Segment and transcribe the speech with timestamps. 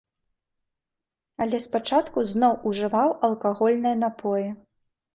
[1.45, 4.47] Але спачатку зноў ужываў алкагольныя напоі.